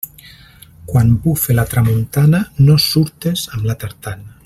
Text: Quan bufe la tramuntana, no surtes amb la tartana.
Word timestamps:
Quan 0.91 1.11
bufe 1.27 1.53
la 1.59 1.67
tramuntana, 1.75 2.41
no 2.69 2.81
surtes 2.89 3.45
amb 3.59 3.73
la 3.73 3.81
tartana. 3.85 4.39